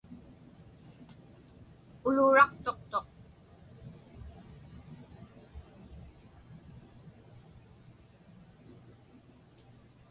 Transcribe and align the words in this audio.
Uluuraqtuqtuq. 2.07 3.07